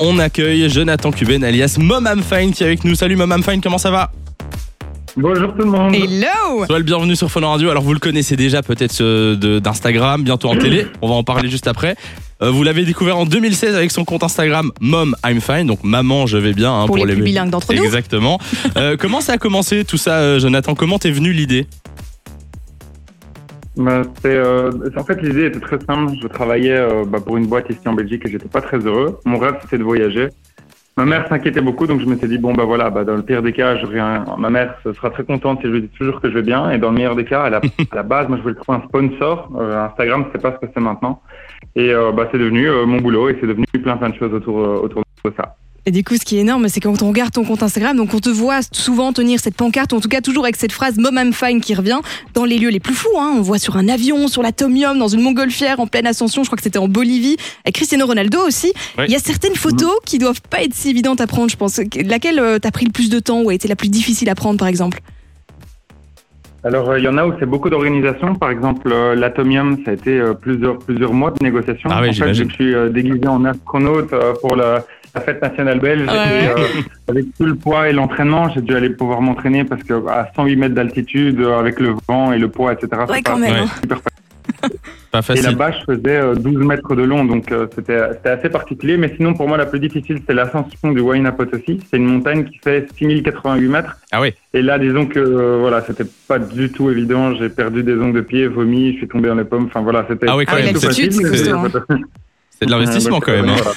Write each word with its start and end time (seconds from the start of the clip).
On 0.00 0.18
accueille 0.18 0.68
Jonathan 0.68 1.12
Cuben 1.12 1.44
alias 1.44 1.76
Mom 1.78 2.08
I'm 2.12 2.20
Fine 2.20 2.52
qui 2.52 2.64
est 2.64 2.66
avec 2.66 2.82
nous. 2.82 2.96
Salut 2.96 3.14
Mom 3.14 3.30
I'm 3.30 3.44
Fine, 3.44 3.60
comment 3.60 3.78
ça 3.78 3.92
va? 3.92 4.10
Bonjour 5.16 5.54
tout 5.54 5.62
le 5.62 5.70
monde. 5.70 5.94
Hello 5.94 6.66
Sois 6.66 6.78
le 6.78 6.82
bienvenu 6.82 7.14
sur 7.14 7.30
Phone 7.30 7.44
Radio. 7.44 7.70
Alors 7.70 7.84
vous 7.84 7.92
le 7.92 8.00
connaissez 8.00 8.34
déjà 8.34 8.60
peut-être 8.60 9.00
euh, 9.00 9.60
d'Instagram, 9.60 10.24
bientôt 10.24 10.48
en 10.48 10.56
télé. 10.56 10.88
On 11.00 11.06
va 11.06 11.14
en 11.14 11.22
parler 11.22 11.48
juste 11.48 11.68
après. 11.68 11.94
Euh, 12.42 12.50
vous 12.50 12.64
l'avez 12.64 12.84
découvert 12.84 13.16
en 13.16 13.24
2016 13.24 13.76
avec 13.76 13.92
son 13.92 14.04
compte 14.04 14.24
Instagram 14.24 14.72
Mom 14.80 15.14
I'm 15.24 15.40
Fine, 15.40 15.66
donc 15.66 15.84
maman 15.84 16.26
je 16.26 16.38
vais 16.38 16.54
bien 16.54 16.72
hein, 16.72 16.86
Pour 16.86 16.96
les 16.96 17.14
plus 17.14 17.22
bilingues 17.22 17.50
d'entre 17.50 17.72
nous. 17.72 17.84
Exactement. 17.84 18.40
Euh, 18.76 18.96
comment 18.98 19.20
ça 19.20 19.34
a 19.34 19.38
commencé 19.38 19.84
tout 19.84 19.96
ça, 19.96 20.16
euh, 20.16 20.40
Jonathan? 20.40 20.74
Comment 20.74 20.98
t'es 20.98 21.12
venu 21.12 21.32
l'idée? 21.32 21.68
Bah, 23.76 24.02
euh, 24.24 24.70
en 24.96 25.04
fait, 25.04 25.20
l'idée 25.22 25.46
était 25.46 25.60
très 25.60 25.78
simple. 25.80 26.12
Je 26.22 26.28
travaillais 26.28 26.76
euh, 26.76 27.04
bah, 27.06 27.18
pour 27.24 27.36
une 27.36 27.46
boîte 27.46 27.70
ici 27.70 27.86
en 27.86 27.94
Belgique 27.94 28.22
et 28.26 28.30
j'étais 28.30 28.48
pas 28.48 28.60
très 28.60 28.78
heureux. 28.78 29.18
Mon 29.24 29.38
rêve, 29.38 29.56
c'était 29.62 29.78
de 29.78 29.82
voyager. 29.82 30.28
Ma 30.96 31.04
mère 31.04 31.26
s'inquiétait 31.28 31.60
beaucoup, 31.60 31.88
donc 31.88 32.00
je 32.00 32.06
me 32.06 32.16
suis 32.16 32.28
dit, 32.28 32.38
bon, 32.38 32.54
bah 32.54 32.62
voilà, 32.64 32.88
bah, 32.88 33.02
dans 33.02 33.16
le 33.16 33.22
pire 33.22 33.42
des 33.42 33.52
cas, 33.52 33.76
j'aurai 33.78 33.98
un... 33.98 34.24
ma 34.38 34.48
mère 34.48 34.76
sera 34.84 35.10
très 35.10 35.24
contente 35.24 35.58
si 35.60 35.66
je 35.66 35.72
lui 35.72 35.82
dis 35.82 35.88
toujours 35.88 36.20
que 36.20 36.28
je 36.28 36.34
vais 36.34 36.42
bien. 36.42 36.70
Et 36.70 36.78
dans 36.78 36.90
le 36.90 36.94
meilleur 36.94 37.16
des 37.16 37.24
cas, 37.24 37.42
à 37.42 37.50
la, 37.50 37.58
à 37.90 37.96
la 37.96 38.02
base, 38.04 38.28
moi, 38.28 38.36
je 38.38 38.42
voulais 38.42 38.54
trouver 38.54 38.78
un 38.78 38.88
sponsor. 38.88 39.50
Euh, 39.58 39.86
Instagram, 39.86 40.26
c'est 40.30 40.40
pas 40.40 40.52
ce 40.52 40.64
que 40.64 40.72
c'est 40.72 40.80
maintenant. 40.80 41.20
Et 41.74 41.92
euh, 41.92 42.12
bah, 42.12 42.28
c'est 42.30 42.38
devenu 42.38 42.68
euh, 42.68 42.86
mon 42.86 42.98
boulot 43.00 43.28
et 43.28 43.36
c'est 43.40 43.48
devenu 43.48 43.64
plein, 43.72 43.96
plein 43.96 44.10
de 44.10 44.14
choses 44.14 44.32
autour, 44.32 44.56
autour 44.56 45.02
de 45.24 45.32
ça. 45.36 45.56
Et 45.86 45.90
du 45.90 46.02
coup, 46.02 46.16
ce 46.16 46.24
qui 46.24 46.36
est 46.36 46.40
énorme, 46.40 46.68
c'est 46.68 46.80
quand 46.80 47.02
on 47.02 47.08
regarde 47.08 47.32
ton 47.32 47.44
compte 47.44 47.62
Instagram, 47.62 47.96
donc 47.96 48.14
on 48.14 48.20
te 48.20 48.30
voit 48.30 48.60
souvent 48.72 49.12
tenir 49.12 49.38
cette 49.38 49.54
pancarte, 49.54 49.92
ou 49.92 49.96
en 49.96 50.00
tout 50.00 50.08
cas 50.08 50.22
toujours 50.22 50.44
avec 50.44 50.56
cette 50.56 50.72
phrase 50.72 50.96
Mom 50.96 51.18
I'm 51.18 51.32
fine 51.32 51.60
qui 51.60 51.74
revient 51.74 52.00
dans 52.32 52.44
les 52.44 52.58
lieux 52.58 52.70
les 52.70 52.80
plus 52.80 52.94
fous. 52.94 53.18
Hein. 53.18 53.34
On 53.36 53.42
voit 53.42 53.58
sur 53.58 53.76
un 53.76 53.88
avion, 53.88 54.26
sur 54.28 54.42
l'atomium, 54.42 54.98
dans 54.98 55.08
une 55.08 55.20
montgolfière 55.20 55.80
en 55.80 55.86
pleine 55.86 56.06
ascension, 56.06 56.42
je 56.42 56.48
crois 56.48 56.56
que 56.56 56.62
c'était 56.62 56.78
en 56.78 56.88
Bolivie, 56.88 57.36
avec 57.64 57.74
Cristiano 57.74 58.06
Ronaldo 58.06 58.40
aussi. 58.46 58.72
Oui. 58.98 59.04
Il 59.08 59.12
y 59.12 59.16
a 59.16 59.18
certaines 59.18 59.56
photos 59.56 59.92
qui 60.06 60.18
doivent 60.18 60.40
pas 60.48 60.62
être 60.62 60.74
si 60.74 60.88
évidentes 60.88 61.20
à 61.20 61.26
prendre, 61.26 61.50
je 61.50 61.56
pense. 61.56 61.78
Laquelle 62.02 62.38
euh, 62.38 62.58
t'as 62.58 62.70
pris 62.70 62.86
le 62.86 62.92
plus 62.92 63.10
de 63.10 63.18
temps 63.18 63.42
ou 63.42 63.50
a 63.50 63.54
été 63.54 63.68
la 63.68 63.76
plus 63.76 63.88
difficile 63.88 64.30
à 64.30 64.34
prendre, 64.34 64.58
par 64.58 64.68
exemple? 64.68 65.00
Alors, 66.64 66.88
euh, 66.90 66.98
il 66.98 67.04
y 67.04 67.08
en 67.08 67.18
a 67.18 67.26
où 67.26 67.32
c'est 67.38 67.46
beaucoup 67.46 67.68
d'organisation. 67.68 68.34
Par 68.34 68.50
exemple, 68.50 68.88
euh, 68.90 69.14
l'Atomium, 69.14 69.76
ça 69.84 69.90
a 69.90 69.94
été 69.94 70.18
euh, 70.18 70.32
plusieurs, 70.32 70.78
plusieurs 70.78 71.12
mois 71.12 71.30
de 71.30 71.44
négociation. 71.44 71.90
Ah 71.92 72.00
oui, 72.00 72.08
en 72.08 72.12
fait, 72.12 72.34
je 72.34 72.44
me 72.44 72.48
suis 72.50 72.74
euh, 72.74 72.88
déguisé 72.88 73.26
en 73.26 73.44
astronaute 73.44 74.12
euh, 74.14 74.32
pour 74.40 74.56
la, 74.56 74.82
la 75.14 75.20
fête 75.20 75.42
nationale 75.42 75.78
belge. 75.78 76.08
Ouais. 76.08 76.44
Et, 76.44 76.48
euh, 76.48 76.64
avec 77.08 77.26
tout 77.36 77.44
le 77.44 77.54
poids 77.54 77.88
et 77.88 77.92
l'entraînement, 77.92 78.48
j'ai 78.48 78.62
dû 78.62 78.74
aller 78.74 78.88
pouvoir 78.90 79.20
m'entraîner 79.20 79.64
parce 79.64 79.82
que 79.82 79.92
à 80.08 80.30
108 80.34 80.56
mètres 80.56 80.74
d'altitude, 80.74 81.40
euh, 81.40 81.58
avec 81.58 81.78
le 81.80 81.94
vent 82.08 82.32
et 82.32 82.38
le 82.38 82.48
poids, 82.48 82.72
etc. 82.72 82.88
c'est 82.92 83.12
Ouais, 83.12 83.22
pas 83.22 83.30
quand 83.32 83.38
même. 83.38 83.54
Hein. 83.54 83.66
super 83.82 83.98
facile. 83.98 84.78
Pas 85.14 85.20
Et 85.20 85.22
facile. 85.22 85.54
bâche 85.54 85.76
faisait 85.86 86.20
euh, 86.20 86.34
12 86.34 86.56
mètres 86.66 86.96
de 86.96 87.04
long, 87.04 87.24
donc 87.24 87.52
euh, 87.52 87.68
c'était 87.72 87.94
assez 88.28 88.48
particulier. 88.48 88.96
Mais 88.96 89.14
sinon, 89.16 89.32
pour 89.34 89.46
moi, 89.46 89.56
la 89.56 89.64
plus 89.64 89.78
difficile, 89.78 90.18
c'est 90.26 90.34
l'ascension 90.34 90.90
du 90.90 91.02
Huayna 91.02 91.30
Potosi. 91.30 91.78
C'est 91.88 91.98
une 91.98 92.06
montagne 92.06 92.42
qui 92.46 92.58
fait 92.58 92.88
6088 92.96 93.68
mètres. 93.68 93.96
Ah 94.10 94.20
oui. 94.20 94.34
Et 94.54 94.60
là, 94.60 94.76
disons 94.76 95.06
que 95.06 95.20
euh, 95.20 95.58
voilà, 95.60 95.84
c'était 95.86 96.06
pas 96.26 96.40
du 96.40 96.72
tout 96.72 96.90
évident. 96.90 97.32
J'ai 97.36 97.48
perdu 97.48 97.84
des 97.84 97.94
ongles 97.94 98.16
de 98.16 98.20
pied, 98.22 98.48
vomi, 98.48 98.94
je 98.94 98.96
suis 98.98 99.06
tombé 99.08 99.28
dans 99.28 99.36
les 99.36 99.44
pommes. 99.44 99.66
Enfin 99.66 99.82
voilà, 99.82 100.04
c'était. 100.08 100.26
Ah 100.28 100.36
oui, 100.36 100.46
quand 100.46 100.56
pas 100.56 100.62
même, 100.62 100.74
tout 100.74 100.82
l'altitude, 100.82 101.12
facile, 101.24 101.54
c'est 102.64 102.74
de 102.74 102.78
l'investissement 102.78 103.20
quand 103.20 103.32
même. 103.32 103.48
hein. 103.48 103.54
Alors, 103.56 103.74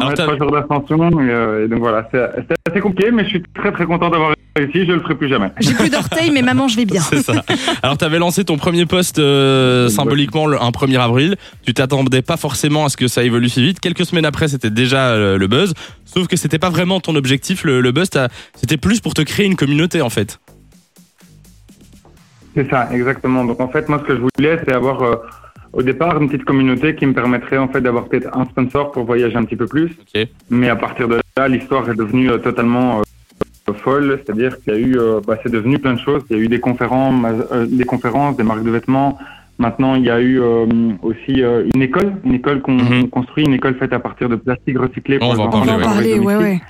Alors, 0.00 0.14
t'as- 0.14 0.24
trois 0.24 0.36
jours 0.36 0.50
d'ascension, 0.52 1.20
et, 1.20 1.30
euh, 1.30 1.64
et 1.64 1.68
donc 1.68 1.80
voilà, 1.80 2.08
c'est 2.12 2.20
assez 2.70 2.80
compliqué, 2.80 3.10
mais 3.10 3.24
je 3.24 3.28
suis 3.30 3.42
très 3.54 3.72
très 3.72 3.86
content 3.86 4.10
d'avoir 4.10 4.32
réussi. 4.56 4.86
Je 4.86 4.92
le 4.92 5.00
ferai 5.00 5.14
plus 5.14 5.28
jamais. 5.28 5.50
J'ai 5.60 5.72
plus 5.74 5.88
d'orteils, 5.90 6.30
mais 6.32 6.42
maman, 6.42 6.66
je 6.68 6.76
vais 6.76 6.84
bien. 6.84 7.00
C'est 7.00 7.22
ça. 7.22 7.44
Alors, 7.82 7.96
tu 7.98 8.04
avais 8.04 8.18
lancé 8.18 8.44
ton 8.44 8.56
premier 8.56 8.86
post 8.86 9.18
euh, 9.18 9.88
symboliquement 9.88 10.46
le 10.46 10.60
1 10.60 10.70
1er 10.70 10.98
avril. 10.98 11.36
Tu 11.64 11.74
t'attendais 11.74 12.22
pas 12.22 12.36
forcément 12.36 12.84
à 12.84 12.88
ce 12.88 12.96
que 12.96 13.06
ça 13.08 13.22
évolue 13.22 13.48
si 13.48 13.62
vite. 13.62 13.78
Quelques 13.80 14.04
semaines 14.04 14.24
après, 14.26 14.48
c'était 14.48 14.70
déjà 14.70 15.10
euh, 15.10 15.38
le 15.38 15.46
buzz. 15.46 15.74
Sauf 16.04 16.26
que 16.26 16.36
c'était 16.36 16.58
pas 16.58 16.70
vraiment 16.70 16.98
ton 17.00 17.14
objectif. 17.14 17.62
Le, 17.64 17.80
le 17.80 17.92
buzz, 17.92 18.08
c'était 18.56 18.76
plus 18.78 19.00
pour 19.00 19.14
te 19.14 19.22
créer 19.22 19.46
une 19.46 19.56
communauté 19.56 20.02
en 20.02 20.10
fait. 20.10 20.40
C'est 22.54 22.68
ça, 22.70 22.88
exactement. 22.92 23.44
Donc 23.44 23.60
en 23.60 23.68
fait, 23.68 23.88
moi, 23.88 24.00
ce 24.02 24.08
que 24.08 24.16
je 24.16 24.20
voulais, 24.36 24.60
c'est 24.66 24.74
avoir 24.74 25.02
euh, 25.02 25.16
au 25.72 25.82
départ 25.82 26.20
une 26.20 26.28
petite 26.28 26.44
communauté 26.44 26.94
qui 26.94 27.06
me 27.06 27.12
permettrait 27.12 27.58
en 27.58 27.68
fait 27.68 27.80
d'avoir 27.80 28.04
peut-être 28.06 28.36
un 28.36 28.44
sponsor 28.46 28.92
pour 28.92 29.04
voyager 29.04 29.36
un 29.36 29.44
petit 29.44 29.56
peu 29.56 29.66
plus. 29.66 29.90
Mais 30.50 30.68
à 30.68 30.76
partir 30.76 31.08
de 31.08 31.18
là, 31.36 31.48
l'histoire 31.48 31.88
est 31.90 31.94
devenue 31.94 32.30
euh, 32.30 32.38
totalement 32.38 33.00
euh, 33.00 33.72
folle. 33.84 34.20
C'est-à-dire 34.24 34.58
qu'il 34.60 34.72
y 34.72 34.76
a 34.76 34.78
eu, 34.78 34.98
euh, 34.98 35.20
bah, 35.26 35.36
c'est 35.42 35.52
devenu 35.52 35.78
plein 35.78 35.94
de 35.94 36.00
choses. 36.00 36.22
Il 36.30 36.36
y 36.36 36.40
a 36.40 36.42
eu 36.42 36.48
des 36.48 36.60
conférences, 36.60 37.24
euh, 37.52 37.66
des 37.68 37.84
conférences, 37.84 38.36
des 38.36 38.42
marques 38.42 38.64
de 38.64 38.70
vêtements. 38.70 39.18
Maintenant, 39.58 39.96
il 39.96 40.04
y 40.04 40.10
a 40.10 40.20
eu 40.20 40.40
euh, 40.40 40.66
aussi 41.02 41.42
euh, 41.42 41.64
une 41.74 41.82
école, 41.82 42.12
une 42.24 42.34
école 42.34 42.60
qu'on 42.62 42.74
Mhm. 42.76 43.08
construit, 43.10 43.44
une 43.44 43.54
école 43.54 43.74
faite 43.74 43.92
à 43.92 43.98
partir 43.98 44.28
de 44.28 44.36
plastique 44.36 44.78
recyclé. 44.78 45.18
On 45.20 45.34
va 45.34 45.42
en 45.42 45.46
le 45.46 45.50
parler, 45.50 45.60
On 45.60 45.64
va 45.66 45.74
en 45.74 45.80
parler, 45.92 46.18
ouais, 46.20 46.36
ouais. 46.36 46.60